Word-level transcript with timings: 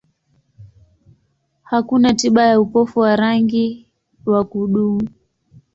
Hakuna 1.63 2.13
tiba 2.13 2.45
ya 2.45 2.59
upofu 2.61 2.99
wa 2.99 3.15
rangi 3.15 3.87
wa 4.25 4.43
kudumu. 4.43 5.09